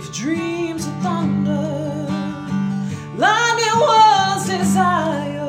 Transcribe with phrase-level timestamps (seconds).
[0.00, 2.06] if dreams are thunder,
[3.18, 5.46] lightning was desire.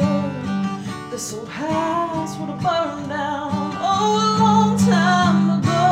[1.10, 5.88] This old house would have burned down oh, a long time ago.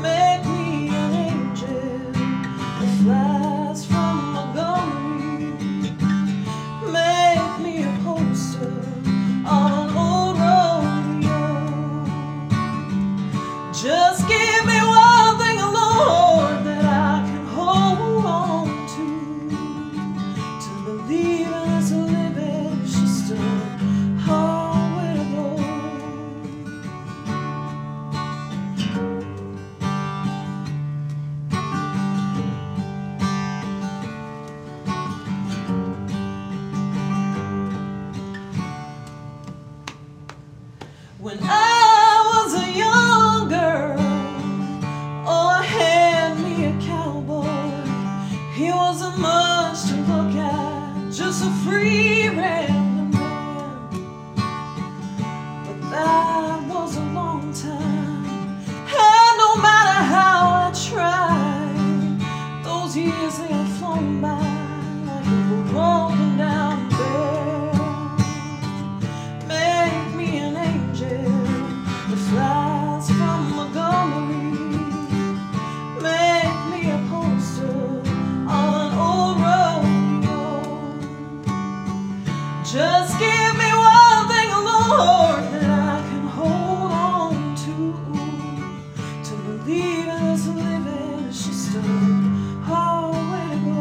[0.00, 2.12] Make me an angel
[2.78, 5.52] that flies from Montgomery.
[6.98, 8.76] Make me a poster
[9.56, 11.40] on an old rodeo.
[13.72, 14.39] Just give.
[41.22, 43.96] When I was a young girl,
[45.28, 47.44] oh, hand me a cowboy.
[48.54, 53.90] He wasn't much to look at, just a free random man.
[55.66, 58.24] But that was a long time,
[58.88, 64.40] and no matter how I tried, those years they have flown by
[65.04, 65.70] like we
[82.72, 87.74] Just give me one thing, Lord, that I can hold on to.
[89.24, 90.86] To believe in this living
[91.28, 91.80] is just a
[92.62, 93.80] hard way to go.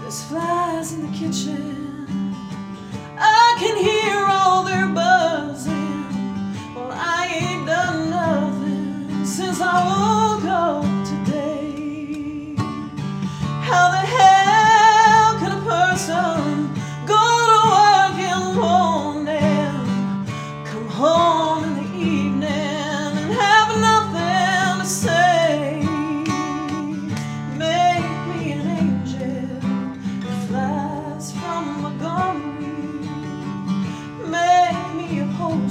[0.00, 2.05] There's flies in the kitchen.
[3.58, 4.25] Can hear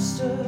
[0.05, 0.44] a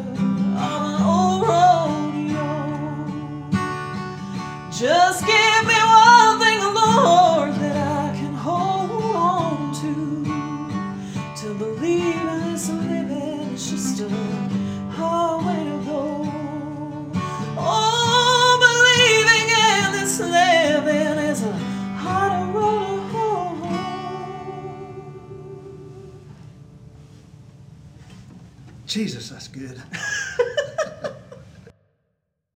[28.87, 29.81] Jesus, that's good.